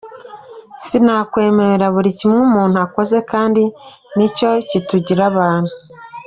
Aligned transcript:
Sinakwemera 0.83 1.85
buri 1.95 2.09
kimwe 2.19 2.39
umuntu 2.47 2.77
akoze 2.85 3.17
kandi 3.31 3.63
nicyo 4.15 4.49
kitugira 4.69 5.23
abantu. 5.31 5.73